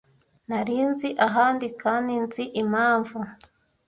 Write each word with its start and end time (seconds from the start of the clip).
Nari 0.47 0.75
nzi 0.91 1.09
ahandi, 1.27 1.67
kandi 1.81 2.13
nzi 2.25 2.43
impamvu 2.61 3.17